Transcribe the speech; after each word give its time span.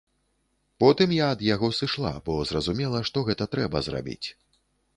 Потым 0.83 1.09
я 1.15 1.25
ад 1.33 1.43
яго 1.55 1.69
сышла, 1.81 2.13
бо 2.29 2.37
зразумела, 2.53 3.05
што 3.11 3.23
гэта 3.31 3.51
трэба 3.55 3.87
зрабіць. 3.89 4.27